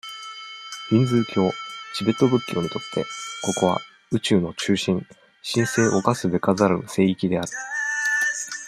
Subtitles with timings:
[0.89, 1.51] ヒンズー教、
[1.95, 3.05] チベット仏教にとって、
[3.43, 3.81] ここは、
[4.11, 5.05] 宇宙の中心、
[5.45, 7.47] 神聖侵すべからざる聖域である。